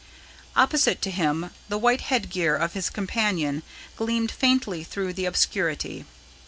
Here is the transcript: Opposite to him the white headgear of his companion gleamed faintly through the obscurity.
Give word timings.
Opposite 0.55 0.99
to 1.03 1.11
him 1.11 1.51
the 1.69 1.77
white 1.77 2.01
headgear 2.01 2.55
of 2.55 2.73
his 2.73 2.89
companion 2.89 3.61
gleamed 3.95 4.31
faintly 4.31 4.83
through 4.83 5.13
the 5.13 5.25
obscurity. 5.25 6.05